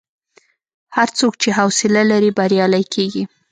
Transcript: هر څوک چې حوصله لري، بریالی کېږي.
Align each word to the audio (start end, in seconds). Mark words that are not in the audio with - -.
هر 0.95 1.09
څوک 1.17 1.33
چې 1.41 1.49
حوصله 1.59 2.01
لري، 2.11 2.31
بریالی 2.37 2.83
کېږي. 2.93 3.23